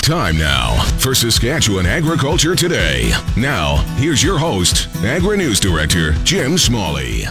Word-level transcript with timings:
Time 0.00 0.38
now 0.38 0.82
for 0.96 1.14
Saskatchewan 1.14 1.84
Agriculture 1.84 2.56
Today. 2.56 3.12
Now, 3.36 3.76
here's 3.96 4.22
your 4.22 4.38
host, 4.38 4.88
Agri 5.04 5.36
News 5.36 5.60
Director 5.60 6.12
Jim 6.24 6.56
Smalley. 6.56 7.24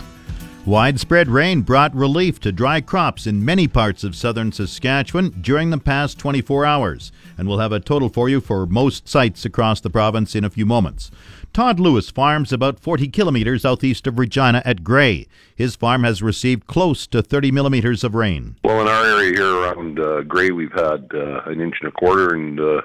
Widespread 0.68 1.30
rain 1.30 1.62
brought 1.64 1.96
relief 1.96 2.40
to 2.42 2.52
dry 2.52 2.80
crops 2.80 3.26
in 3.26 3.44
many 3.44 3.68
parts 3.68 4.04
of 4.04 4.16
southern 4.16 4.52
Saskatchewan 4.52 5.32
during 5.42 5.72
the 5.72 5.80
past 5.80 6.20
24 6.20 6.64
hours, 6.64 7.12
and 7.40 7.48
we'll 7.48 7.58
have 7.58 7.72
a 7.72 7.80
total 7.80 8.10
for 8.10 8.30
you 8.30 8.40
for 8.40 8.68
most 8.68 9.08
sites 9.08 9.44
across 9.44 9.82
the 9.82 9.90
province 9.90 10.36
in 10.36 10.44
a 10.44 10.50
few 10.52 10.68
moments. 10.68 11.10
Todd 11.56 11.80
Lewis 11.80 12.10
farms 12.10 12.52
about 12.52 12.82
40 12.82 13.08
kilometers 13.08 13.62
southeast 13.62 14.08
of 14.08 14.20
Regina 14.20 14.62
at 14.66 14.84
Gray. 14.84 15.26
His 15.56 15.74
farm 15.74 16.04
has 16.04 16.22
received 16.22 16.68
close 16.68 17.08
to 17.08 17.22
30 17.22 17.50
millimeters 17.52 18.04
of 18.04 18.14
rain. 18.14 18.58
Well, 18.66 18.82
in 18.82 18.90
our 18.90 19.06
area 19.06 19.32
here 19.32 19.56
around 19.56 19.98
uh, 19.98 20.24
Gray, 20.24 20.52
we've 20.52 20.74
had 20.74 21.10
uh, 21.14 21.44
an 21.46 21.62
inch 21.62 21.76
and 21.82 21.88
a 21.88 21.92
quarter, 21.94 22.36
and 22.36 22.60
uh, 22.60 22.82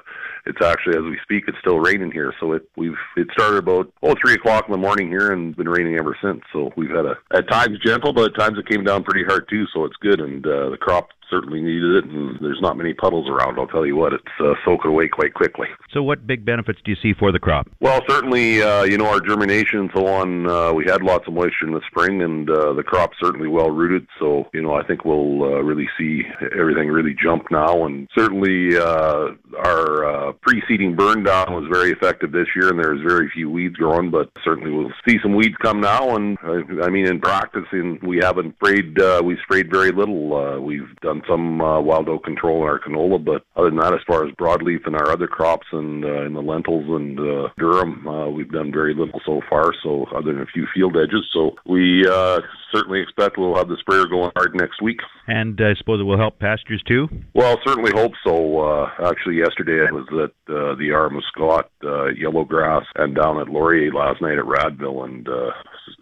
it's 0.47 0.65
actually 0.65 0.97
as 0.97 1.03
we 1.03 1.19
speak, 1.25 1.47
it's 1.49 1.59
still 1.59 1.81
raining 1.81 2.13
here. 2.13 2.33
So 2.39 2.53
it 2.53 2.63
we've 2.77 2.95
it 3.17 3.27
started 3.33 3.57
about 3.57 3.93
oh 4.05 4.15
three 4.23 4.35
o'clock 4.35 4.67
in 4.69 4.71
the 4.71 4.79
morning 4.79 5.09
here, 5.09 5.33
and 5.33 5.57
been 5.57 5.69
raining 5.69 5.99
ever 5.99 6.17
since. 6.23 6.41
So 6.53 6.73
we've 6.77 6.91
had 6.91 7.07
a 7.07 7.17
at 7.35 7.51
times 7.51 7.77
gentle, 7.85 8.13
but 8.13 8.31
at 8.31 8.39
times 8.39 8.57
it 8.57 8.69
came 8.69 8.85
down 8.85 9.03
pretty 9.03 9.25
hard 9.25 9.49
too. 9.51 9.65
So 9.75 9.85
it's 9.85 9.97
good, 9.97 10.21
and 10.21 10.47
uh, 10.47 10.71
the 10.71 10.79
crop 10.81 11.09
certainly 11.31 11.61
needed 11.61 11.97
it, 11.97 12.05
and 12.05 12.39
there's 12.41 12.61
not 12.61 12.77
many 12.77 12.93
puddles 12.93 13.29
around. 13.29 13.59
I'll 13.59 13.67
tell 13.67 13.87
you 13.87 13.97
what, 13.97 14.13
it's 14.13 14.25
uh, 14.41 14.55
soaking 14.65 14.91
away 14.91 15.09
quite 15.09 15.35
quickly. 15.35 15.69
So, 15.93 16.03
what 16.03 16.27
big 16.27 16.45
benefits 16.45 16.81
do 16.85 16.91
you 16.91 16.97
see 17.03 17.15
for 17.19 17.33
the 17.33 17.39
crop? 17.39 17.69
Well, 17.81 18.03
certainly, 18.09 18.63
uh, 18.63 18.85
you 18.85 18.99
know, 18.99 19.07
our 19.07 19.21
germination 19.21 19.81
and 19.81 19.91
so 19.95 20.07
on. 20.07 20.49
Uh, 20.49 20.73
we 20.73 20.85
had 20.85 21.03
lots 21.03 21.27
of 21.27 21.35
moisture 21.35 21.67
in 21.67 21.73
the 21.73 21.81
spring, 21.87 22.23
and 22.23 22.51
uh, 22.51 22.73
the 22.73 22.83
crop's 22.83 23.17
certainly 23.23 23.49
well 23.49 23.71
rooted. 23.71 24.07
So, 24.19 24.49
you 24.53 24.63
know, 24.63 24.75
I 24.75 24.85
think 24.85 25.05
we'll 25.05 25.43
uh, 25.43 25.63
really 25.63 25.89
see 25.99 26.23
everything 26.59 26.89
really 26.89 27.15
jump 27.21 27.51
now, 27.51 27.87
and 27.87 28.09
certainly 28.17 28.77
uh, 28.77 29.29
our 29.59 30.05
uh, 30.05 30.33
pre-seeding 30.43 30.97
burn 30.97 31.25
down 31.25 31.53
was 31.53 31.69
very 31.71 31.91
effective 31.91 32.33
this 32.33 32.49
year, 32.55 32.69
and 32.69 32.79
there's 32.79 33.01
very 33.03 33.31
few 33.31 33.51
weeds 33.51 33.77
growing, 33.77 34.11
but 34.11 34.31
certainly 34.45 34.71
we'll 34.71 34.93
see 35.09 35.19
some 35.23 35.35
weeds 35.35 35.57
come 35.63 35.81
now. 35.81 36.17
And 36.17 36.39
uh, 36.45 36.83
I 36.83 36.89
mean, 36.89 37.07
in 37.07 37.21
practicing, 37.21 37.99
we 38.03 38.19
haven't 38.19 38.55
sprayed. 38.57 38.99
Uh, 38.99 39.23
we 39.25 39.37
sprayed 39.43 39.71
very 39.71 39.93
little. 39.93 40.35
Uh, 40.35 40.61
we've 40.61 40.95
done 41.03 41.20
some 41.29 41.61
uh, 41.61 41.81
wild 41.81 42.09
oat 42.09 42.25
control 42.25 42.63
in 42.63 42.69
our 42.69 42.79
canola, 42.79 43.23
but 43.23 43.45
other 43.57 43.71
than 43.71 43.79
that, 43.79 43.95
as 43.95 44.01
far 44.07 44.27
as 44.27 44.35
broadleaf 44.35 44.87
and 44.87 44.97
our 44.97 45.11
other 45.11 45.27
crops 45.27 45.67
and 45.73 46.05
uh, 46.05 46.23
in 46.23 46.35
the 46.35 46.43
lentils 46.43 46.87
and 46.89 47.19
uh, 47.19 47.49
durum, 47.59 48.07
uh, 48.07 48.31
we've 48.31 48.51
done 48.51 48.73
very 48.73 48.95
little 48.95 49.21
so 49.25 49.41
far. 49.49 49.73
So 49.83 50.07
other 50.15 50.33
than 50.33 50.43
a 50.43 50.47
few 50.47 50.67
field 50.75 50.97
edges, 50.97 51.29
so 51.33 51.57
we 51.67 52.07
uh, 52.07 52.41
certainly 52.73 53.01
expect 53.01 53.39
we'll 53.39 53.57
have 53.57 53.69
the 53.69 53.77
sprayer 53.81 54.07
going 54.07 54.31
hard 54.37 54.55
next 54.55 54.83
week. 54.83 55.01
And 55.27 55.61
I 55.61 55.75
suppose 55.75 56.01
it 56.01 56.05
will 56.05 56.19
help 56.19 56.39
pastures 56.39 56.83
too. 56.87 57.09
Well, 57.35 57.59
certainly 57.67 57.93
hope 57.95 58.13
so. 58.25 58.61
Uh, 58.61 58.91
actually, 59.11 59.37
yesterday 59.37 59.87
I 59.87 59.93
was 59.93 60.07
at 60.13 60.55
uh, 60.55 60.75
the 60.75 60.93
Armagh 60.93 61.23
uh, 61.85 62.07
yellow 62.07 62.45
grass 62.45 62.85
and 62.97 63.15
down 63.15 63.41
at 63.41 63.49
Laurier 63.49 63.93
last 63.93 64.21
night 64.21 64.39
at 64.39 64.45
Radville, 64.45 65.05
and 65.05 65.29
uh, 65.29 65.51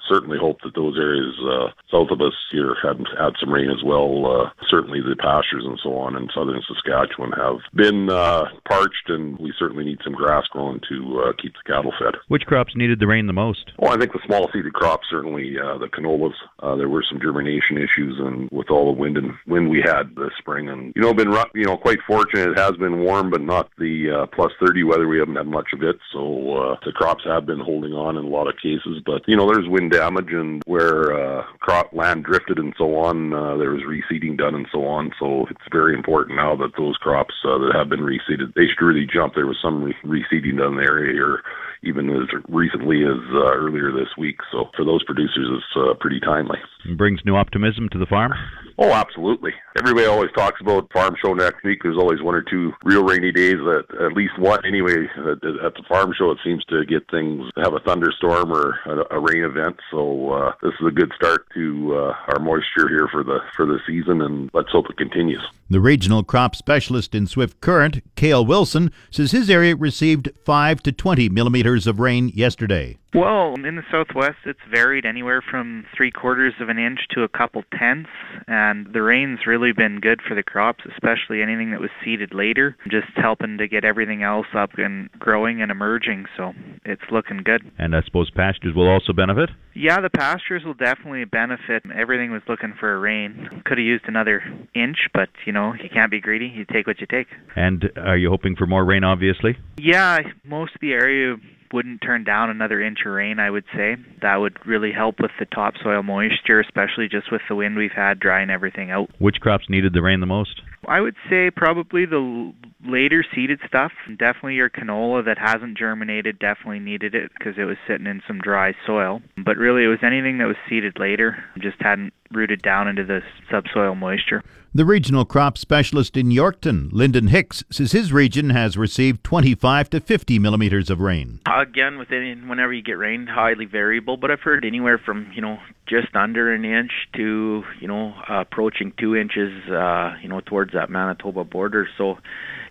certainly 0.08 0.38
hope 0.38 0.60
that 0.62 0.74
those 0.74 0.98
areas 0.98 1.34
uh, 1.44 1.68
south 1.90 2.10
of 2.10 2.20
us 2.20 2.34
here 2.50 2.74
had 2.82 2.98
had 3.18 3.34
some 3.40 3.52
rain 3.52 3.70
as 3.70 3.82
well. 3.84 4.26
Uh, 4.26 4.50
certainly 4.68 5.00
the 5.00 5.16
pastures 5.16 5.64
and 5.64 5.78
so 5.82 5.96
on 5.96 6.16
in 6.16 6.28
southern 6.34 6.62
Saskatchewan 6.66 7.32
have 7.32 7.58
been 7.74 8.10
uh, 8.10 8.44
parched, 8.66 9.08
and 9.08 9.38
we 9.38 9.52
certainly 9.58 9.84
need 9.84 9.98
some 10.02 10.14
grass 10.14 10.46
growing 10.50 10.80
to 10.88 11.20
uh, 11.20 11.32
keep 11.40 11.52
the 11.54 11.72
cattle 11.72 11.92
fed. 11.98 12.14
Which 12.28 12.46
crops 12.46 12.74
needed 12.76 13.00
the 13.00 13.06
rain 13.06 13.26
the 13.26 13.32
most? 13.32 13.72
Well, 13.78 13.92
I 13.92 13.96
think 13.96 14.12
the 14.12 14.20
small 14.26 14.48
seeded 14.52 14.72
crops 14.72 15.06
certainly 15.10 15.56
uh, 15.58 15.78
the 15.78 15.86
canolas. 15.88 16.34
Uh, 16.60 16.76
there 16.76 16.88
were 16.88 17.04
some 17.08 17.20
germination 17.20 17.76
issues, 17.76 18.18
and 18.18 18.48
with 18.50 18.70
all 18.70 18.92
the 18.92 18.98
wind 18.98 19.16
and 19.16 19.32
wind 19.46 19.70
we 19.70 19.82
had 19.84 20.14
this 20.16 20.32
spring, 20.38 20.68
and 20.68 20.92
you 20.96 21.02
know, 21.02 21.14
been 21.14 21.32
you 21.54 21.64
know 21.64 21.76
quite 21.76 21.98
fortunate. 22.06 22.50
It 22.50 22.58
has 22.58 22.76
been 22.76 23.00
warm, 23.00 23.30
but 23.30 23.42
not 23.42 23.70
the 23.78 24.22
uh, 24.22 24.26
plus 24.34 24.52
30 24.60 24.84
weather. 24.84 25.08
We 25.08 25.18
haven't 25.18 25.36
had 25.36 25.46
much 25.46 25.68
of 25.72 25.82
it, 25.82 25.98
so 26.12 26.56
uh, 26.56 26.76
the 26.84 26.92
crops 26.92 27.24
have 27.24 27.46
been 27.46 27.60
holding 27.60 27.92
on 27.92 28.16
in 28.16 28.24
a 28.24 28.28
lot 28.28 28.48
of 28.48 28.56
cases. 28.56 29.02
But 29.04 29.22
you 29.26 29.36
know, 29.36 29.46
there's 29.46 29.67
wind 29.68 29.92
damage, 29.92 30.32
and 30.32 30.62
where 30.66 31.12
uh, 31.12 31.44
crop 31.60 31.92
land 31.92 32.24
drifted 32.24 32.58
and 32.58 32.74
so 32.76 32.96
on, 32.96 33.32
uh, 33.32 33.56
there 33.56 33.70
was 33.70 33.82
reseeding 33.82 34.36
done 34.36 34.54
and 34.54 34.66
so 34.72 34.86
on. 34.86 35.12
So 35.18 35.46
it's 35.50 35.60
very 35.70 35.94
important 35.94 36.36
now 36.36 36.56
that 36.56 36.76
those 36.76 36.96
crops 36.96 37.34
uh, 37.44 37.58
that 37.58 37.72
have 37.74 37.88
been 37.88 38.00
reseeded, 38.00 38.54
they 38.54 38.66
should 38.66 38.84
really 38.84 39.06
jump. 39.06 39.34
There 39.34 39.46
was 39.46 39.58
some 39.62 39.82
re- 39.82 39.94
reseeding 40.04 40.58
done 40.58 40.72
in 40.72 40.76
the 40.76 40.88
area 40.88 41.12
here 41.12 41.42
even 41.82 42.10
as 42.10 42.28
recently 42.48 43.02
as 43.02 43.22
uh, 43.32 43.54
earlier 43.54 43.92
this 43.92 44.08
week. 44.16 44.38
So 44.50 44.70
for 44.76 44.84
those 44.84 45.04
producers, 45.04 45.48
it's 45.48 45.76
uh, 45.76 45.94
pretty 46.00 46.20
timely. 46.20 46.58
It 46.84 46.98
brings 46.98 47.20
new 47.24 47.36
optimism 47.36 47.88
to 47.90 47.98
the 47.98 48.06
farm. 48.06 48.32
Oh, 48.78 48.92
absolutely. 48.92 49.52
Everybody 49.78 50.06
always 50.06 50.32
talks 50.32 50.60
about 50.60 50.92
farm 50.92 51.14
show 51.22 51.34
next 51.34 51.62
week. 51.62 51.84
There's 51.84 51.96
always 51.96 52.20
one 52.20 52.34
or 52.34 52.42
two 52.42 52.72
real 52.82 53.04
rainy 53.04 53.30
days, 53.30 53.58
at, 53.60 54.00
at 54.00 54.12
least 54.12 54.36
one 54.36 54.58
anyway. 54.66 55.06
At, 55.16 55.44
at 55.64 55.74
the 55.74 55.84
farm 55.88 56.12
show, 56.18 56.32
it 56.32 56.38
seems 56.44 56.64
to 56.64 56.84
get 56.84 57.08
things, 57.12 57.48
have 57.56 57.74
a 57.74 57.78
thunderstorm 57.78 58.52
or 58.52 58.80
a, 58.86 59.16
a 59.16 59.20
rain 59.20 59.44
event. 59.44 59.76
So 59.92 60.32
uh, 60.32 60.52
this 60.62 60.72
is 60.80 60.86
a 60.88 60.90
good 60.90 61.12
start 61.14 61.46
to 61.54 61.94
uh, 61.94 62.14
our 62.26 62.40
moisture 62.40 62.88
here 62.88 63.06
for 63.12 63.22
the 63.22 63.38
for 63.54 63.66
the 63.66 63.78
season, 63.86 64.20
and 64.20 64.50
let's 64.52 64.70
hope 64.72 64.90
it 64.90 64.96
continues. 64.96 65.46
The 65.70 65.80
regional 65.80 66.24
crop 66.24 66.56
specialist 66.56 67.14
in 67.14 67.26
Swift 67.26 67.60
Current, 67.60 68.02
Cale 68.16 68.44
Wilson, 68.44 68.90
says 69.10 69.30
his 69.30 69.48
area 69.48 69.76
received 69.76 70.30
5 70.44 70.82
to 70.82 70.92
20 70.92 71.28
millimeters 71.28 71.86
of 71.86 72.00
rain 72.00 72.32
yesterday. 72.34 72.96
Well, 73.14 73.54
in 73.54 73.76
the 73.76 73.84
southwest, 73.90 74.38
it's 74.44 74.60
varied 74.70 75.06
anywhere 75.06 75.42
from 75.42 75.86
three 75.96 76.10
quarters 76.10 76.54
of 76.60 76.68
an 76.68 76.78
inch 76.78 77.00
to 77.12 77.22
a 77.22 77.28
couple 77.28 77.64
tenths, 77.78 78.10
and 78.46 78.92
the 78.92 79.02
rain's 79.02 79.46
really 79.46 79.67
been 79.72 80.00
good 80.00 80.20
for 80.26 80.34
the 80.34 80.42
crops, 80.42 80.84
especially 80.90 81.42
anything 81.42 81.70
that 81.70 81.80
was 81.80 81.90
seeded 82.04 82.34
later, 82.34 82.76
just 82.90 83.08
helping 83.16 83.58
to 83.58 83.68
get 83.68 83.84
everything 83.84 84.22
else 84.22 84.46
up 84.56 84.70
and 84.76 85.10
growing 85.18 85.62
and 85.62 85.70
emerging. 85.70 86.26
So 86.36 86.52
it's 86.84 87.02
looking 87.10 87.42
good. 87.44 87.70
And 87.78 87.94
I 87.94 88.02
suppose 88.02 88.30
pastures 88.30 88.74
will 88.74 88.88
also 88.88 89.12
benefit? 89.12 89.50
Yeah, 89.74 90.00
the 90.00 90.10
pastures 90.10 90.64
will 90.64 90.74
definitely 90.74 91.24
benefit. 91.24 91.84
Everything 91.94 92.32
was 92.32 92.42
looking 92.48 92.74
for 92.78 92.94
a 92.94 92.98
rain. 92.98 93.62
Could 93.64 93.78
have 93.78 93.84
used 93.84 94.04
another 94.08 94.42
inch, 94.74 94.98
but 95.14 95.28
you 95.46 95.52
know, 95.52 95.74
you 95.74 95.88
can't 95.88 96.10
be 96.10 96.20
greedy. 96.20 96.46
You 96.46 96.64
take 96.64 96.86
what 96.86 97.00
you 97.00 97.06
take. 97.06 97.28
And 97.54 97.90
are 97.96 98.16
you 98.16 98.30
hoping 98.30 98.56
for 98.56 98.66
more 98.66 98.84
rain, 98.84 99.04
obviously? 99.04 99.56
Yeah, 99.78 100.18
most 100.44 100.74
of 100.74 100.80
the 100.80 100.92
area 100.92 101.36
wouldn't 101.72 102.02
turn 102.02 102.24
down 102.24 102.50
another 102.50 102.80
inch 102.80 102.98
of 103.04 103.12
rain, 103.12 103.38
I 103.38 103.50
would 103.50 103.64
say. 103.74 103.96
That 104.22 104.36
would 104.36 104.64
really 104.66 104.92
help 104.92 105.20
with 105.20 105.30
the 105.38 105.46
topsoil 105.46 106.02
moisture, 106.02 106.60
especially 106.60 107.08
just 107.08 107.30
with 107.30 107.42
the 107.48 107.54
wind 107.54 107.76
we've 107.76 107.90
had 107.94 108.20
drying 108.20 108.50
everything 108.50 108.90
out. 108.90 109.10
Which 109.18 109.40
crops 109.40 109.66
needed 109.68 109.92
the 109.92 110.02
rain 110.02 110.20
the 110.20 110.26
most? 110.26 110.62
I 110.86 111.00
would 111.00 111.16
say 111.28 111.50
probably 111.50 112.06
the 112.06 112.52
later 112.86 113.24
seeded 113.34 113.60
stuff. 113.66 113.92
Definitely 114.08 114.54
your 114.54 114.70
canola 114.70 115.24
that 115.24 115.38
hasn't 115.38 115.76
germinated 115.76 116.38
definitely 116.38 116.78
needed 116.78 117.14
it 117.14 117.30
because 117.36 117.54
it 117.58 117.64
was 117.64 117.76
sitting 117.86 118.06
in 118.06 118.22
some 118.26 118.38
dry 118.38 118.74
soil. 118.86 119.20
But 119.36 119.56
really, 119.56 119.84
it 119.84 119.88
was 119.88 119.98
anything 120.02 120.38
that 120.38 120.46
was 120.46 120.56
seeded 120.68 120.98
later, 120.98 121.44
just 121.58 121.76
hadn't 121.80 122.12
rooted 122.32 122.62
down 122.62 122.88
into 122.88 123.04
the 123.04 123.22
subsoil 123.50 123.94
moisture. 123.94 124.42
The 124.74 124.84
regional 124.84 125.24
crop 125.24 125.56
specialist 125.56 126.14
in 126.14 126.28
Yorkton, 126.28 126.90
Lyndon 126.92 127.28
Hicks, 127.28 127.64
says 127.70 127.92
his 127.92 128.12
region 128.12 128.50
has 128.50 128.76
received 128.76 129.24
25 129.24 129.88
to 129.90 130.00
50 130.00 130.38
millimeters 130.38 130.90
of 130.90 131.00
rain. 131.00 131.40
Again, 131.46 131.98
within 131.98 132.48
whenever 132.48 132.74
you 132.74 132.82
get 132.82 132.98
rain, 132.98 133.26
highly 133.26 133.64
variable, 133.64 134.18
but 134.18 134.30
I've 134.30 134.42
heard 134.42 134.66
anywhere 134.66 134.98
from 134.98 135.32
you 135.34 135.40
know 135.40 135.58
just 135.86 136.14
under 136.14 136.52
an 136.52 136.66
inch 136.66 136.92
to 137.14 137.64
you 137.80 137.88
know 137.88 138.12
uh, 138.28 138.40
approaching 138.40 138.92
two 138.98 139.16
inches, 139.16 139.66
uh, 139.70 140.16
you 140.20 140.28
know 140.28 140.40
towards 140.40 140.74
that 140.74 140.90
Manitoba 140.90 141.44
border. 141.44 141.88
So, 141.96 142.18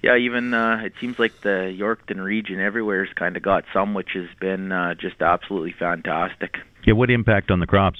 yeah, 0.04 0.18
even 0.18 0.54
uh, 0.54 0.84
it 0.86 0.94
seems 1.02 1.18
like 1.18 1.42
the 1.42 1.76
Yorkton 1.76 2.24
region 2.24 2.60
everywhere 2.60 3.06
has 3.06 3.14
kind 3.16 3.36
of 3.36 3.42
got 3.42 3.66
some, 3.74 3.96
which 3.96 4.12
has 4.14 4.28
been 4.40 4.72
uh, 4.72 4.94
just 4.94 5.20
absolutely 5.20 5.74
fantastic. 5.78 6.58
Yeah, 6.86 6.94
what 6.94 7.10
impact 7.10 7.50
on 7.50 7.60
the 7.60 7.68
crops? 7.68 8.00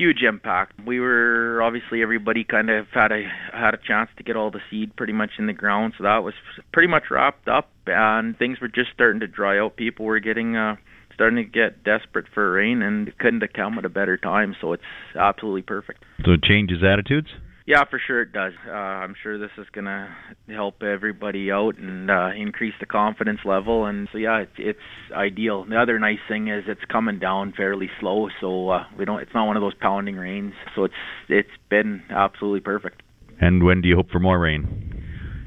Huge 0.00 0.22
impact. 0.26 0.80
We 0.86 0.98
were 0.98 1.60
obviously 1.62 2.00
everybody 2.02 2.42
kind 2.42 2.70
of 2.70 2.86
had 2.92 3.12
a 3.12 3.24
had 3.52 3.74
a 3.74 3.78
chance 3.86 4.08
to 4.16 4.22
get 4.22 4.34
all 4.34 4.50
the 4.50 4.60
seed 4.70 4.96
pretty 4.96 5.12
much 5.12 5.32
in 5.38 5.46
the 5.46 5.52
ground, 5.52 5.92
so 5.98 6.04
that 6.04 6.24
was 6.24 6.32
pretty 6.72 6.88
much 6.88 7.04
wrapped 7.10 7.48
up, 7.48 7.68
and 7.86 8.36
things 8.38 8.60
were 8.60 8.68
just 8.68 8.88
starting 8.94 9.20
to 9.20 9.26
dry 9.26 9.58
out. 9.58 9.76
People 9.76 10.06
were 10.06 10.18
getting 10.18 10.56
uh, 10.56 10.76
starting 11.12 11.36
to 11.36 11.44
get 11.44 11.84
desperate 11.84 12.24
for 12.32 12.50
rain, 12.52 12.80
and 12.80 13.08
it 13.08 13.18
couldn't 13.18 13.42
have 13.42 13.52
come 13.52 13.76
at 13.76 13.84
a 13.84 13.90
better 13.90 14.16
time. 14.16 14.56
So 14.58 14.72
it's 14.72 14.82
absolutely 15.14 15.62
perfect. 15.62 16.02
So 16.24 16.32
it 16.32 16.42
changes 16.42 16.78
attitudes. 16.82 17.28
Yeah, 17.70 17.84
for 17.88 18.00
sure 18.04 18.22
it 18.22 18.32
does. 18.32 18.52
Uh, 18.66 18.72
I'm 18.72 19.14
sure 19.22 19.38
this 19.38 19.52
is 19.56 19.66
going 19.72 19.84
to 19.84 20.12
help 20.48 20.82
everybody 20.82 21.52
out 21.52 21.78
and 21.78 22.10
uh, 22.10 22.30
increase 22.36 22.74
the 22.80 22.86
confidence 22.86 23.38
level. 23.44 23.86
And 23.86 24.08
so, 24.10 24.18
yeah, 24.18 24.38
it's, 24.38 24.52
it's 24.58 25.12
ideal. 25.12 25.64
The 25.66 25.80
other 25.80 26.00
nice 26.00 26.18
thing 26.26 26.48
is 26.48 26.64
it's 26.66 26.80
coming 26.90 27.20
down 27.20 27.52
fairly 27.56 27.88
slow, 28.00 28.26
so 28.40 28.70
uh, 28.70 28.86
we 28.98 29.04
don't. 29.04 29.20
It's 29.20 29.30
not 29.36 29.46
one 29.46 29.56
of 29.56 29.60
those 29.60 29.74
pounding 29.80 30.16
rains. 30.16 30.52
So 30.74 30.82
it's 30.82 30.94
it's 31.28 31.48
been 31.68 32.02
absolutely 32.10 32.58
perfect. 32.58 33.02
And 33.40 33.62
when 33.62 33.82
do 33.82 33.88
you 33.88 33.94
hope 33.94 34.10
for 34.10 34.18
more 34.18 34.40
rain? 34.40 34.89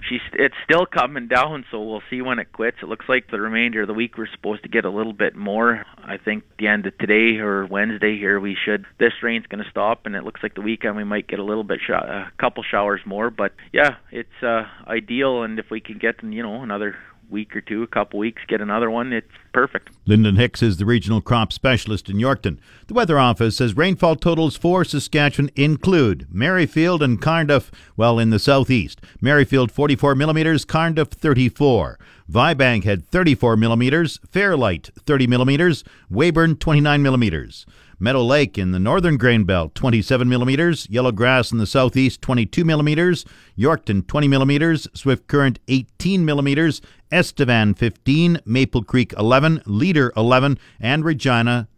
She's 0.07 0.21
it's 0.33 0.55
still 0.63 0.85
coming 0.85 1.27
down, 1.27 1.65
so 1.71 1.81
we'll 1.81 2.01
see 2.09 2.21
when 2.21 2.39
it 2.39 2.51
quits. 2.51 2.77
It 2.81 2.87
looks 2.87 3.05
like 3.07 3.29
the 3.29 3.39
remainder 3.39 3.81
of 3.81 3.87
the 3.87 3.93
week 3.93 4.17
we're 4.17 4.27
supposed 4.27 4.63
to 4.63 4.69
get 4.69 4.85
a 4.85 4.89
little 4.89 5.13
bit 5.13 5.35
more. 5.35 5.85
I 6.03 6.17
think 6.17 6.43
the 6.59 6.67
end 6.67 6.85
of 6.85 6.97
today 6.97 7.39
or 7.39 7.65
Wednesday 7.65 8.17
here 8.17 8.39
we 8.39 8.55
should. 8.65 8.85
This 8.99 9.13
rain's 9.21 9.47
going 9.47 9.63
to 9.63 9.69
stop, 9.69 10.05
and 10.05 10.15
it 10.15 10.23
looks 10.23 10.41
like 10.43 10.55
the 10.55 10.61
weekend 10.61 10.95
we 10.95 11.03
might 11.03 11.27
get 11.27 11.39
a 11.39 11.43
little 11.43 11.63
bit 11.63 11.79
sh- 11.85 11.91
a 11.91 12.31
couple 12.39 12.63
showers 12.63 13.01
more. 13.05 13.29
But 13.29 13.53
yeah, 13.71 13.95
it's 14.11 14.43
uh, 14.43 14.63
ideal, 14.87 15.43
and 15.43 15.59
if 15.59 15.65
we 15.71 15.81
can 15.81 15.97
get 15.97 16.23
you 16.23 16.43
know 16.43 16.61
another 16.61 16.95
week 17.33 17.53
or 17.55 17.61
two, 17.61 17.83
a 17.83 17.87
couple 17.87 18.19
weeks, 18.19 18.43
get 18.47 18.61
another 18.61 18.89
one, 18.89 19.11
it's 19.11 19.27
perfect. 19.53 19.89
Lyndon 20.05 20.37
Hicks 20.37 20.61
is 20.61 20.77
the 20.77 20.85
regional 20.85 21.19
crop 21.19 21.51
specialist 21.51 22.09
in 22.09 22.17
Yorkton. 22.17 22.59
The 22.87 22.93
Weather 22.93 23.19
Office 23.19 23.57
says 23.57 23.75
rainfall 23.75 24.15
totals 24.15 24.55
for 24.55 24.85
Saskatchewan 24.85 25.49
include 25.55 26.27
Merrifield 26.31 27.03
and 27.03 27.19
Cardiff, 27.19 27.71
well, 27.97 28.19
in 28.19 28.29
the 28.29 28.39
southeast. 28.39 29.01
Merrifield 29.19 29.71
44 29.71 30.15
millimeters, 30.15 30.63
Cardiff 30.63 31.09
34. 31.09 31.99
Vibank 32.31 32.83
had 32.83 33.07
34 33.07 33.57
millimeters, 33.57 34.19
Fairlight 34.29 34.89
30 35.05 35.27
millimeters, 35.27 35.83
Weyburn 36.11 36.59
29 36.59 37.01
millimeters. 37.01 37.65
Meadow 37.99 38.23
Lake 38.23 38.57
in 38.57 38.71
the 38.71 38.79
northern 38.79 39.15
grain 39.15 39.45
belt, 39.45 39.75
27 39.75 40.27
millimeters. 40.27 40.89
Yellow 40.89 41.13
Grass 41.13 41.53
in 41.53 41.57
the 41.57 41.65
southeast, 41.65 42.21
22 42.21 42.65
millimeters. 42.65 43.23
Yorkton, 43.57 44.05
20 44.05 44.27
millimeters. 44.27 44.89
Swift 44.93 45.27
Current, 45.27 45.59
18 45.69 46.25
millimeters. 46.25 46.81
Estevan, 47.11 47.73
15. 47.73 48.39
Maple 48.45 48.83
Creek, 48.83 49.13
11. 49.17 49.61
Leader, 49.65 50.11
11. 50.17 50.57
And 50.81 51.05
Regina, 51.05 51.69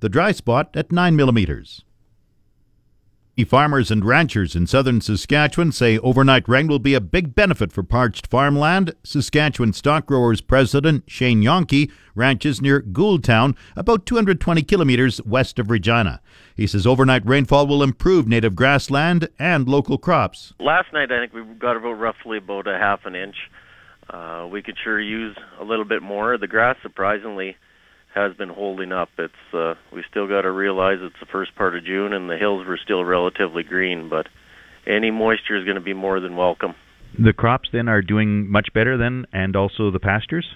the 0.00 0.08
dry 0.08 0.32
spot, 0.32 0.74
at 0.74 0.92
9 0.92 1.14
millimeters. 1.14 1.84
Farmers 3.44 3.90
and 3.90 4.02
ranchers 4.02 4.56
in 4.56 4.66
southern 4.66 5.02
Saskatchewan 5.02 5.70
say 5.70 5.98
overnight 5.98 6.48
rain 6.48 6.68
will 6.68 6.78
be 6.78 6.94
a 6.94 7.02
big 7.02 7.34
benefit 7.34 7.70
for 7.70 7.82
parched 7.82 8.26
farmland. 8.26 8.94
Saskatchewan 9.04 9.74
Stock 9.74 10.06
Growers 10.06 10.40
President 10.40 11.04
Shane 11.06 11.42
Jahnke 11.42 11.90
ranches 12.14 12.62
near 12.62 12.80
Gouldtown, 12.80 13.54
about 13.76 14.06
220 14.06 14.62
kilometers 14.62 15.20
west 15.26 15.58
of 15.58 15.70
Regina. 15.70 16.22
He 16.56 16.66
says 16.66 16.86
overnight 16.86 17.26
rainfall 17.26 17.66
will 17.66 17.82
improve 17.82 18.26
native 18.26 18.56
grassland 18.56 19.28
and 19.38 19.68
local 19.68 19.98
crops. 19.98 20.54
Last 20.58 20.94
night, 20.94 21.12
I 21.12 21.20
think 21.20 21.34
we 21.34 21.42
got 21.58 21.76
about 21.76 21.92
roughly 21.92 22.38
about 22.38 22.66
a 22.66 22.78
half 22.78 23.04
an 23.04 23.14
inch. 23.14 23.36
Uh, 24.08 24.48
we 24.50 24.62
could 24.62 24.78
sure 24.82 24.98
use 24.98 25.36
a 25.60 25.64
little 25.64 25.84
bit 25.84 26.02
more. 26.02 26.38
The 26.38 26.46
grass, 26.46 26.76
surprisingly, 26.82 27.56
has 28.16 28.34
been 28.34 28.48
holding 28.48 28.92
up. 28.92 29.10
It's 29.18 29.54
uh, 29.54 29.74
we 29.92 30.02
still 30.10 30.26
got 30.26 30.42
to 30.42 30.50
realize 30.50 30.98
it's 31.00 31.20
the 31.20 31.26
first 31.26 31.54
part 31.54 31.76
of 31.76 31.84
June 31.84 32.12
and 32.12 32.28
the 32.28 32.36
hills 32.36 32.66
were 32.66 32.78
still 32.82 33.04
relatively 33.04 33.62
green, 33.62 34.08
but 34.08 34.26
any 34.86 35.10
moisture 35.10 35.56
is 35.56 35.64
going 35.64 35.76
to 35.76 35.82
be 35.82 35.94
more 35.94 36.18
than 36.18 36.36
welcome. 36.36 36.74
The 37.18 37.32
crops 37.32 37.68
then 37.72 37.88
are 37.88 38.02
doing 38.02 38.50
much 38.50 38.68
better 38.74 38.96
then, 38.96 39.26
and 39.32 39.54
also 39.54 39.90
the 39.90 40.00
pastures. 40.00 40.46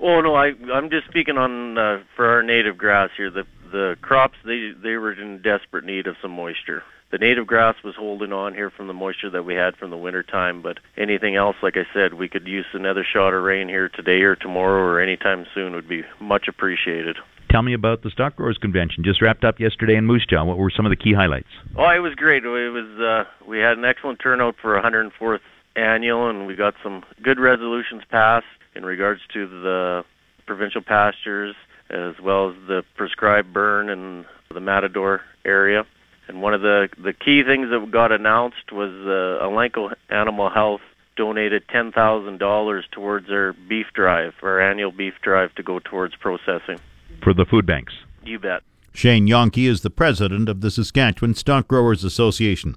Oh 0.00 0.20
no, 0.20 0.34
I 0.34 0.52
I'm 0.72 0.90
just 0.90 1.06
speaking 1.08 1.38
on 1.38 1.78
uh, 1.78 2.02
for 2.16 2.26
our 2.26 2.42
native 2.42 2.76
grass 2.78 3.10
here. 3.16 3.30
The 3.30 3.44
the 3.70 3.96
crops 4.00 4.36
they 4.44 4.72
they 4.82 4.96
were 4.96 5.12
in 5.12 5.42
desperate 5.42 5.84
need 5.84 6.06
of 6.06 6.16
some 6.20 6.32
moisture 6.32 6.82
the 7.14 7.18
native 7.24 7.46
grass 7.46 7.76
was 7.84 7.94
holding 7.96 8.32
on 8.32 8.54
here 8.54 8.70
from 8.70 8.88
the 8.88 8.92
moisture 8.92 9.30
that 9.30 9.44
we 9.44 9.54
had 9.54 9.76
from 9.76 9.90
the 9.90 9.96
winter 9.96 10.24
time. 10.24 10.62
But 10.62 10.80
anything 10.96 11.36
else, 11.36 11.54
like 11.62 11.76
I 11.76 11.86
said, 11.94 12.14
we 12.14 12.28
could 12.28 12.48
use 12.48 12.66
another 12.72 13.04
shot 13.04 13.32
of 13.32 13.44
rain 13.44 13.68
here 13.68 13.88
today 13.88 14.22
or 14.22 14.34
tomorrow 14.34 14.82
or 14.82 15.00
anytime 15.00 15.46
soon 15.54 15.74
would 15.74 15.88
be 15.88 16.02
much 16.20 16.48
appreciated. 16.48 17.18
Tell 17.52 17.62
me 17.62 17.72
about 17.72 18.02
the 18.02 18.10
Stock 18.10 18.34
Growers 18.34 18.58
Convention. 18.58 19.04
Just 19.04 19.22
wrapped 19.22 19.44
up 19.44 19.60
yesterday 19.60 19.94
in 19.94 20.06
Moose 20.06 20.26
Jaw. 20.28 20.42
What 20.42 20.58
were 20.58 20.72
some 20.76 20.86
of 20.86 20.90
the 20.90 20.96
key 20.96 21.12
highlights? 21.12 21.46
Oh, 21.76 21.88
it 21.88 22.00
was 22.00 22.16
great. 22.16 22.42
It 22.44 22.48
was 22.48 22.98
uh, 22.98 23.46
we 23.48 23.60
had 23.60 23.78
an 23.78 23.84
excellent 23.84 24.18
turnout 24.18 24.56
for 24.60 24.74
104th 24.82 25.38
annual, 25.76 26.28
and 26.28 26.48
we 26.48 26.56
got 26.56 26.74
some 26.82 27.04
good 27.22 27.38
resolutions 27.38 28.02
passed 28.10 28.46
in 28.74 28.84
regards 28.84 29.20
to 29.34 29.46
the 29.46 30.04
provincial 30.46 30.82
pastures 30.82 31.54
as 31.90 32.14
well 32.20 32.50
as 32.50 32.56
the 32.66 32.82
prescribed 32.96 33.52
burn 33.52 33.88
in 33.88 34.24
the 34.52 34.58
Matador 34.58 35.20
area. 35.44 35.84
And 36.28 36.40
one 36.40 36.54
of 36.54 36.62
the 36.62 36.88
the 36.98 37.12
key 37.12 37.42
things 37.42 37.68
that 37.70 37.90
got 37.90 38.12
announced 38.12 38.72
was 38.72 38.90
uh, 38.90 39.44
Elanco 39.44 39.94
Animal 40.08 40.50
Health 40.50 40.80
donated 41.16 41.64
ten 41.68 41.92
thousand 41.92 42.38
dollars 42.38 42.84
towards 42.90 43.30
our 43.30 43.52
beef 43.68 43.86
drive, 43.94 44.34
our 44.42 44.60
annual 44.60 44.90
beef 44.90 45.14
drive 45.22 45.54
to 45.56 45.62
go 45.62 45.78
towards 45.78 46.14
processing. 46.16 46.78
For 47.22 47.34
the 47.34 47.44
food 47.44 47.66
banks. 47.66 47.94
You 48.24 48.38
bet. 48.38 48.62
Shane 48.92 49.26
Jahnke 49.26 49.68
is 49.68 49.82
the 49.82 49.90
president 49.90 50.48
of 50.48 50.60
the 50.60 50.70
Saskatchewan 50.70 51.34
Stock 51.34 51.68
Growers 51.68 52.04
Association. 52.04 52.76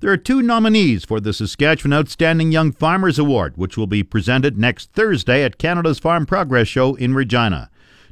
There 0.00 0.12
are 0.12 0.18
two 0.18 0.42
nominees 0.42 1.04
for 1.04 1.20
the 1.20 1.32
Saskatchewan 1.32 1.94
Outstanding 1.94 2.52
Young 2.52 2.72
Farmers 2.72 3.18
Award, 3.18 3.56
which 3.56 3.76
will 3.76 3.86
be 3.86 4.02
presented 4.02 4.58
next 4.58 4.92
Thursday 4.92 5.42
at 5.42 5.56
Canada's 5.56 5.98
Farm 5.98 6.26
Progress 6.26 6.68
Show 6.68 6.94
in 6.96 7.14
Regina. 7.14 7.70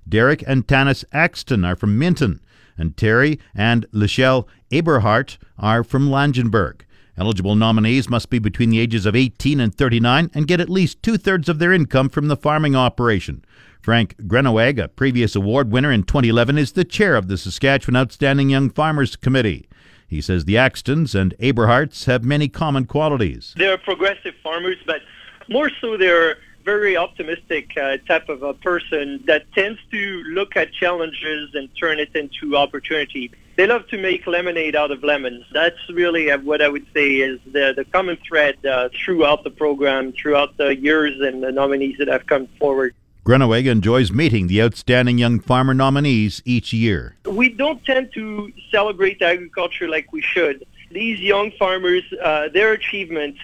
Derek 0.08 0.42
and 0.46 0.66
Tanis 0.66 1.04
Axten 1.12 1.66
are 1.66 1.76
from 1.76 1.98
Minton 1.98 2.40
and 2.82 2.96
Terry 2.96 3.38
and 3.54 3.86
Lichelle 3.92 4.46
Eberhardt 4.72 5.38
are 5.56 5.84
from 5.84 6.08
Langenburg. 6.08 6.80
Eligible 7.16 7.54
nominees 7.54 8.10
must 8.10 8.28
be 8.28 8.40
between 8.40 8.70
the 8.70 8.80
ages 8.80 9.06
of 9.06 9.14
18 9.14 9.60
and 9.60 9.72
39 9.72 10.30
and 10.34 10.48
get 10.48 10.60
at 10.60 10.68
least 10.68 11.00
two 11.00 11.16
thirds 11.16 11.48
of 11.48 11.60
their 11.60 11.72
income 11.72 12.08
from 12.08 12.26
the 12.26 12.36
farming 12.36 12.74
operation. 12.74 13.44
Frank 13.80 14.16
Grunneweg, 14.26 14.82
a 14.82 14.88
previous 14.88 15.36
award 15.36 15.70
winner 15.70 15.92
in 15.92 16.02
2011, 16.02 16.58
is 16.58 16.72
the 16.72 16.84
chair 16.84 17.14
of 17.14 17.28
the 17.28 17.38
Saskatchewan 17.38 17.96
Outstanding 17.96 18.50
Young 18.50 18.68
Farmers 18.68 19.14
Committee. 19.14 19.68
He 20.08 20.20
says 20.20 20.44
the 20.44 20.56
Axtens 20.56 21.14
and 21.14 21.34
Aberharts 21.38 22.06
have 22.06 22.24
many 22.24 22.48
common 22.48 22.86
qualities. 22.86 23.54
They're 23.56 23.78
progressive 23.78 24.34
farmers, 24.42 24.78
but 24.86 25.02
more 25.48 25.70
so 25.80 25.96
they're 25.96 26.36
very 26.64 26.96
optimistic 26.96 27.76
uh, 27.76 27.96
type 28.08 28.28
of 28.28 28.42
a 28.42 28.54
person 28.54 29.22
that 29.26 29.50
tends 29.52 29.78
to 29.90 30.22
look 30.28 30.56
at 30.56 30.72
challenges 30.72 31.54
and 31.54 31.68
turn 31.76 31.98
it 31.98 32.14
into 32.14 32.56
opportunity. 32.56 33.30
They 33.56 33.66
love 33.66 33.86
to 33.88 33.98
make 33.98 34.26
lemonade 34.26 34.74
out 34.74 34.90
of 34.90 35.02
lemons. 35.02 35.44
That's 35.52 35.76
really 35.90 36.30
uh, 36.30 36.38
what 36.38 36.62
I 36.62 36.68
would 36.68 36.86
say 36.94 37.16
is 37.16 37.38
the, 37.44 37.74
the 37.76 37.84
common 37.84 38.16
thread 38.26 38.64
uh, 38.64 38.88
throughout 39.04 39.44
the 39.44 39.50
program, 39.50 40.12
throughout 40.12 40.56
the 40.56 40.74
years 40.74 41.20
and 41.20 41.42
the 41.42 41.52
nominees 41.52 41.98
that 41.98 42.08
have 42.08 42.26
come 42.26 42.48
forward. 42.58 42.94
Grunneweg 43.24 43.66
enjoys 43.66 44.10
meeting 44.10 44.48
the 44.48 44.60
outstanding 44.62 45.16
young 45.16 45.38
farmer 45.38 45.74
nominees 45.74 46.42
each 46.44 46.72
year. 46.72 47.16
We 47.24 47.50
don't 47.50 47.84
tend 47.84 48.12
to 48.14 48.52
celebrate 48.70 49.22
agriculture 49.22 49.88
like 49.88 50.12
we 50.12 50.22
should. 50.22 50.66
These 50.90 51.20
young 51.20 51.52
farmers, 51.52 52.02
uh, 52.20 52.48
their 52.48 52.72
achievements 52.72 53.38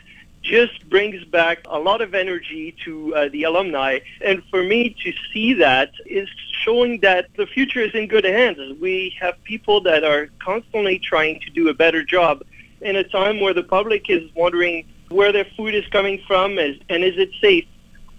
just 0.48 0.88
brings 0.88 1.22
back 1.26 1.58
a 1.66 1.78
lot 1.78 2.00
of 2.00 2.14
energy 2.14 2.74
to 2.84 3.14
uh, 3.14 3.28
the 3.28 3.42
alumni. 3.42 3.98
And 4.22 4.42
for 4.50 4.62
me 4.62 4.96
to 5.04 5.12
see 5.30 5.52
that 5.54 5.92
is 6.06 6.28
showing 6.62 7.00
that 7.00 7.26
the 7.36 7.46
future 7.46 7.80
is 7.80 7.94
in 7.94 8.08
good 8.08 8.24
hands. 8.24 8.58
We 8.80 9.14
have 9.20 9.34
people 9.44 9.82
that 9.82 10.04
are 10.04 10.30
constantly 10.42 10.98
trying 10.98 11.40
to 11.40 11.50
do 11.50 11.68
a 11.68 11.74
better 11.74 12.02
job 12.02 12.42
in 12.80 12.96
a 12.96 13.04
time 13.04 13.40
where 13.40 13.52
the 13.52 13.62
public 13.62 14.08
is 14.08 14.22
wondering 14.34 14.86
where 15.10 15.32
their 15.32 15.46
food 15.56 15.74
is 15.74 15.86
coming 15.88 16.22
from 16.26 16.58
and 16.58 17.04
is 17.10 17.18
it 17.18 17.30
safe. 17.42 17.66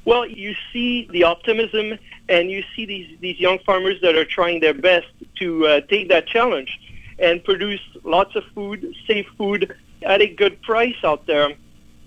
Well, 0.05 0.25
you 0.27 0.55
see 0.71 1.07
the 1.11 1.23
optimism 1.23 1.97
and 2.29 2.51
you 2.51 2.63
see 2.75 2.85
these, 2.85 3.17
these 3.19 3.39
young 3.39 3.57
farmers 3.59 3.99
that 4.01 4.15
are 4.15 4.25
trying 4.25 4.59
their 4.59 4.75
best 4.75 5.07
to 5.39 5.65
uh, 5.65 5.81
take 5.81 6.09
that 6.09 6.27
challenge 6.27 6.79
and 7.17 7.43
produce 7.43 7.81
lots 8.03 8.35
of 8.35 8.43
food, 8.53 8.93
safe 9.07 9.27
food 9.35 9.75
at 10.03 10.21
a 10.21 10.27
good 10.27 10.61
price 10.61 10.95
out 11.03 11.25
there 11.25 11.55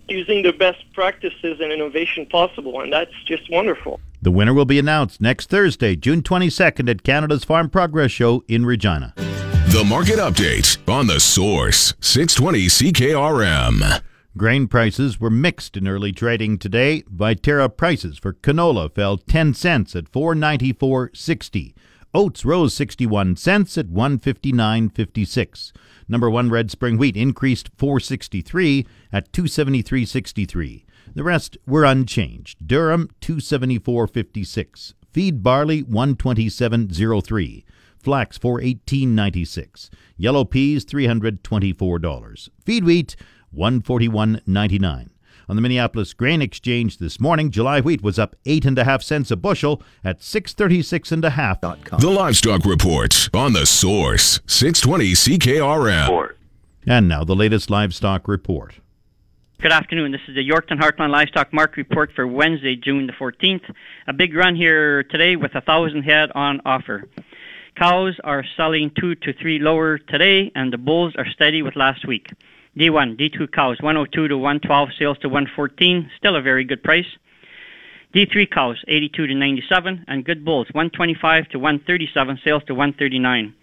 using 0.08 0.42
the 0.42 0.52
best 0.52 0.84
practices 0.92 1.60
and 1.60 1.72
innovation 1.72 2.26
possible, 2.26 2.80
and 2.80 2.92
that's 2.92 3.12
just 3.24 3.50
wonderful. 3.50 4.00
The 4.20 4.30
winner 4.30 4.54
will 4.54 4.64
be 4.64 4.78
announced 4.78 5.20
next 5.20 5.50
Thursday, 5.50 5.96
June 5.96 6.22
22nd 6.22 6.88
at 6.88 7.02
Canada's 7.02 7.44
Farm 7.44 7.68
Progress 7.70 8.10
Show 8.10 8.44
in 8.48 8.64
Regina. 8.64 9.14
The 9.16 9.84
market 9.88 10.18
update 10.18 10.76
on 10.88 11.06
the 11.06 11.18
source 11.18 11.94
620 12.00 12.66
CKRM. 12.66 14.02
Grain 14.36 14.66
prices 14.66 15.20
were 15.20 15.30
mixed 15.30 15.76
in 15.76 15.86
early 15.86 16.12
trading 16.12 16.58
today. 16.58 17.02
Viterra 17.02 17.74
prices 17.74 18.18
for 18.18 18.32
canola 18.32 18.94
fell 18.94 19.18
10 19.18 19.54
cents 19.54 19.94
at 19.94 20.10
494.60. 20.10 21.74
Oats 22.14 22.44
rose 22.44 22.74
61 22.74 23.36
cents 23.36 23.78
at 23.78 23.86
159.56. 23.86 25.72
Number 26.08 26.28
1 26.28 26.50
red 26.50 26.70
spring 26.70 26.98
wheat 26.98 27.16
increased 27.16 27.70
463 27.78 28.86
at 29.10 29.32
273.63. 29.32 30.84
The 31.14 31.22
rest 31.22 31.56
were 31.66 31.84
unchanged. 31.84 32.66
Durum 32.66 33.10
274.56. 33.22 34.92
Feed 35.10 35.42
barley 35.42 35.82
127.03. 35.84 37.64
Flax 37.98 38.38
418.96. 38.38 39.88
Yellow 40.16 40.44
peas 40.44 40.84
$324. 40.84 42.48
Feed 42.64 42.84
wheat 42.84 43.16
141.99. 43.56 45.11
On 45.52 45.56
the 45.56 45.60
Minneapolis 45.60 46.14
Grain 46.14 46.40
Exchange 46.40 46.96
this 46.96 47.20
morning, 47.20 47.50
July 47.50 47.82
wheat 47.82 48.02
was 48.02 48.18
up 48.18 48.34
eight 48.46 48.64
and 48.64 48.78
a 48.78 48.84
half 48.84 49.02
cents 49.02 49.30
a 49.30 49.36
bushel 49.36 49.82
at 50.02 50.22
six 50.22 50.54
thirty 50.54 50.80
six 50.80 51.12
and 51.12 51.22
a 51.26 51.28
half. 51.28 51.60
The 51.60 51.76
Livestock 52.10 52.64
Report 52.64 53.28
on 53.34 53.52
the 53.52 53.66
Source 53.66 54.40
620 54.46 55.12
CKRM. 55.12 56.32
And 56.86 57.06
now 57.06 57.22
the 57.22 57.36
latest 57.36 57.68
livestock 57.68 58.28
report. 58.28 58.76
Good 59.60 59.72
afternoon. 59.72 60.10
This 60.12 60.22
is 60.26 60.36
the 60.36 60.48
Yorkton 60.48 60.80
Heartland 60.80 61.10
Livestock 61.10 61.52
Market 61.52 61.76
Report 61.76 62.10
for 62.16 62.26
Wednesday, 62.26 62.74
June 62.74 63.06
the 63.06 63.12
14th. 63.12 63.74
A 64.06 64.14
big 64.14 64.34
run 64.34 64.56
here 64.56 65.02
today 65.02 65.36
with 65.36 65.54
a 65.54 65.60
thousand 65.60 66.04
head 66.04 66.30
on 66.34 66.62
offer. 66.64 67.06
Cows 67.76 68.14
are 68.24 68.42
selling 68.56 68.90
two 68.98 69.16
to 69.16 69.34
three 69.34 69.58
lower 69.58 69.98
today, 69.98 70.50
and 70.54 70.72
the 70.72 70.78
bulls 70.78 71.12
are 71.18 71.26
steady 71.28 71.60
with 71.60 71.76
last 71.76 72.08
week. 72.08 72.30
D1, 72.78 73.20
D2 73.20 73.52
cows 73.52 73.76
102 73.82 74.28
to 74.28 74.38
112, 74.38 74.88
sales 74.98 75.18
to 75.18 75.28
114, 75.28 76.10
still 76.16 76.36
a 76.36 76.40
very 76.40 76.64
good 76.64 76.82
price. 76.82 77.06
D3 78.14 78.50
cows 78.50 78.82
82 78.88 79.26
to 79.26 79.34
97, 79.34 80.04
and 80.08 80.24
good 80.24 80.42
bulls 80.42 80.68
125 80.72 81.48
to 81.50 81.58
137, 81.58 82.40
sales 82.42 82.62
to 82.64 82.74
139. 82.74 83.54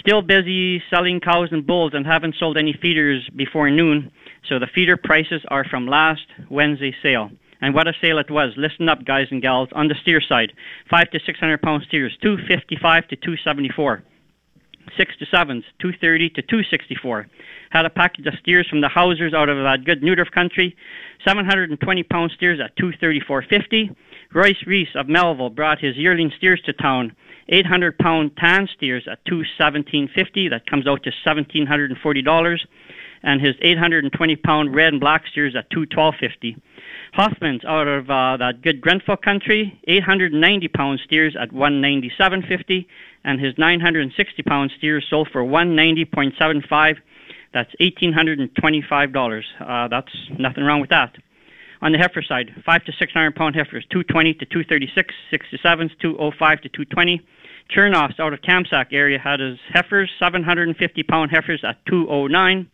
Still 0.00 0.22
busy 0.22 0.82
selling 0.90 1.20
cows 1.20 1.48
and 1.52 1.66
bulls 1.66 1.92
and 1.94 2.04
haven't 2.04 2.34
sold 2.38 2.56
any 2.56 2.72
feeders 2.72 3.28
before 3.36 3.70
noon, 3.70 4.10
so 4.48 4.58
the 4.58 4.66
feeder 4.66 4.96
prices 4.96 5.42
are 5.48 5.64
from 5.64 5.86
last 5.86 6.26
Wednesday 6.50 6.94
sale. 7.00 7.30
And 7.60 7.74
what 7.74 7.88
a 7.88 7.92
sale 8.00 8.18
it 8.18 8.30
was. 8.30 8.52
Listen 8.56 8.88
up, 8.88 9.04
guys 9.04 9.28
and 9.30 9.42
gals. 9.42 9.68
On 9.72 9.88
the 9.88 9.96
steer 10.02 10.20
side, 10.20 10.52
5 10.90 11.10
to 11.10 11.20
600 11.24 11.62
pound 11.62 11.84
steers, 11.86 12.16
255 12.22 13.08
to 13.08 13.16
274. 13.16 14.02
6 14.96 15.16
to 15.18 15.26
7s, 15.26 15.64
230 15.80 16.30
to 16.30 16.42
264. 16.42 17.26
Had 17.70 17.86
a 17.86 17.90
package 17.90 18.26
of 18.26 18.34
steers 18.40 18.66
from 18.68 18.80
the 18.80 18.88
Hausers 18.88 19.34
out 19.34 19.48
of 19.48 19.58
that 19.58 19.84
good 19.84 20.02
neuter 20.02 20.24
country, 20.24 20.76
720 21.24 22.02
pound 22.04 22.32
steers 22.36 22.60
at 22.60 22.76
234.50. 22.76 23.94
Royce 24.32 24.66
Reese 24.66 24.94
of 24.94 25.08
Melville 25.08 25.50
brought 25.50 25.80
his 25.80 25.96
yearling 25.96 26.30
steers 26.36 26.60
to 26.66 26.72
town, 26.72 27.14
800 27.48 27.98
pound 27.98 28.36
tan 28.36 28.68
steers 28.74 29.06
at 29.10 29.24
217.50. 29.26 30.50
That 30.50 30.68
comes 30.68 30.86
out 30.86 31.02
to 31.04 31.12
$1,740. 31.26 32.58
And 33.20 33.40
his 33.40 33.56
820 33.60 34.36
pound 34.36 34.74
red 34.74 34.92
and 34.92 35.00
black 35.00 35.26
steers 35.26 35.56
at 35.56 35.70
212.50. 35.70 36.56
Hoffman's 37.14 37.64
out 37.64 37.88
of 37.88 38.10
uh, 38.10 38.36
that 38.36 38.62
good 38.62 38.80
Grenfell 38.80 39.16
country, 39.16 39.80
890 39.88 40.68
pound 40.68 41.00
steers 41.04 41.34
at 41.40 41.50
197.50, 41.50 42.86
and 43.24 43.40
his 43.40 43.54
960 43.58 44.42
pound 44.42 44.72
steers 44.78 45.06
sold 45.08 45.28
for 45.32 45.42
190.75. 45.42 46.96
That's 47.52 47.70
$1,825. 47.80 49.42
Uh, 49.60 49.88
that's 49.88 50.12
nothing 50.38 50.64
wrong 50.64 50.80
with 50.80 50.90
that. 50.90 51.16
On 51.80 51.92
the 51.92 51.98
heifer 51.98 52.22
side, 52.22 52.50
5 52.64 52.84
to 52.84 52.92
600 52.92 53.34
pound 53.36 53.54
heifers, 53.54 53.84
220 53.90 54.34
to 54.34 54.46
236, 54.46 55.14
6 55.30 55.46
to 55.50 55.58
7s, 55.58 55.90
205 56.00 56.60
to 56.62 56.68
220. 56.68 57.20
Chernoffs 57.70 58.18
out 58.18 58.32
of 58.32 58.40
Kamsack 58.40 58.86
area 58.92 59.18
had 59.18 59.40
his 59.40 59.58
heifers, 59.68 60.10
750 60.18 61.02
pound 61.04 61.30
heifers 61.30 61.60
at 61.62 61.84
209, 61.86 62.68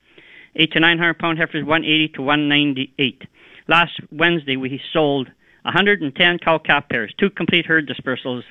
8 0.56 0.72
to 0.72 0.80
900 0.80 1.18
pound 1.18 1.38
heifers, 1.38 1.64
180 1.64 2.08
to 2.14 2.22
198. 2.22 3.22
Last 3.66 4.00
Wednesday, 4.10 4.56
we 4.56 4.80
sold 4.92 5.28
110 5.62 6.38
cow 6.38 6.58
calf 6.58 6.84
pairs, 6.88 7.12
two 7.18 7.30
complete 7.30 7.66
herd 7.66 7.88
dispersals. 7.88 8.42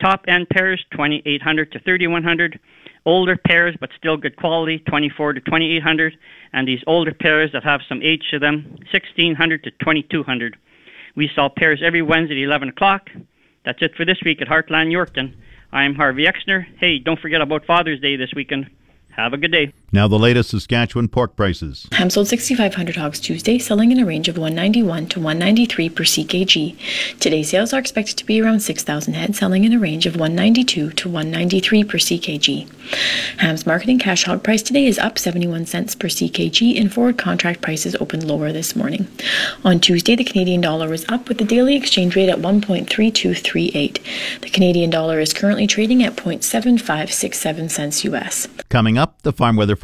Top 0.00 0.24
end 0.28 0.48
pairs, 0.48 0.84
2800 0.92 1.72
to 1.72 1.78
3100. 1.80 2.58
Older 3.04 3.36
pairs, 3.36 3.74
but 3.80 3.90
still 3.98 4.16
good 4.16 4.36
quality, 4.36 4.78
24 4.78 5.34
to 5.34 5.40
2800. 5.40 6.16
And 6.52 6.68
these 6.68 6.82
older 6.86 7.12
pairs 7.12 7.50
that 7.52 7.64
have 7.64 7.80
some 7.88 8.02
age 8.02 8.22
to 8.30 8.38
them, 8.38 8.76
1600 8.92 9.64
to 9.64 9.70
2200. 9.70 10.56
We 11.16 11.30
sell 11.34 11.50
pairs 11.50 11.82
every 11.84 12.02
Wednesday 12.02 12.42
at 12.42 12.46
11 12.46 12.70
o'clock. 12.70 13.10
That's 13.64 13.82
it 13.82 13.94
for 13.96 14.04
this 14.04 14.18
week 14.24 14.40
at 14.40 14.48
Heartland 14.48 14.92
Yorkton. 14.92 15.34
I'm 15.72 15.94
Harvey 15.94 16.26
Exner. 16.26 16.64
Hey, 16.78 16.98
don't 16.98 17.18
forget 17.18 17.40
about 17.40 17.64
Father's 17.64 18.00
Day 18.00 18.16
this 18.16 18.32
weekend. 18.34 18.70
Have 19.10 19.32
a 19.32 19.36
good 19.36 19.52
day. 19.52 19.72
Now 19.94 20.08
the 20.08 20.18
latest 20.18 20.48
Saskatchewan 20.48 21.08
pork 21.08 21.36
prices. 21.36 21.86
Ham 21.92 22.08
sold 22.08 22.26
6,500 22.26 22.96
hogs 22.96 23.20
Tuesday, 23.20 23.58
selling 23.58 23.92
in 23.92 24.00
a 24.00 24.06
range 24.06 24.26
of 24.26 24.38
191 24.38 25.06
to 25.08 25.20
193 25.20 25.90
per 25.90 26.04
ckg. 26.04 27.20
Today's 27.20 27.50
sales 27.50 27.74
are 27.74 27.78
expected 27.78 28.16
to 28.16 28.24
be 28.24 28.40
around 28.40 28.60
6,000 28.60 29.12
head, 29.12 29.36
selling 29.36 29.64
in 29.64 29.74
a 29.74 29.78
range 29.78 30.06
of 30.06 30.16
192 30.16 30.92
to 30.92 31.08
193 31.10 31.84
per 31.84 31.98
ckg. 31.98 32.66
Ham's 33.36 33.66
marketing 33.66 33.98
cash 33.98 34.24
hog 34.24 34.42
price 34.42 34.62
today 34.62 34.86
is 34.86 34.98
up 34.98 35.18
71 35.18 35.66
cents 35.66 35.94
per 35.94 36.08
ckg, 36.08 36.80
and 36.80 36.90
forward 36.90 37.18
contract 37.18 37.60
prices 37.60 37.94
opened 37.96 38.24
lower 38.24 38.50
this 38.50 38.74
morning. 38.74 39.06
On 39.62 39.78
Tuesday, 39.78 40.16
the 40.16 40.24
Canadian 40.24 40.62
dollar 40.62 40.88
was 40.88 41.06
up 41.10 41.28
with 41.28 41.36
the 41.36 41.44
daily 41.44 41.76
exchange 41.76 42.16
rate 42.16 42.30
at 42.30 42.38
1.3238. 42.38 44.40
The 44.40 44.48
Canadian 44.48 44.88
dollar 44.88 45.20
is 45.20 45.34
currently 45.34 45.66
trading 45.66 46.02
at 46.02 46.16
0.7567 46.16 47.70
cents 47.70 48.04
US. 48.04 48.48
Coming 48.70 48.96
up, 48.96 49.20
the 49.20 49.34
farm 49.34 49.56
weather 49.56 49.76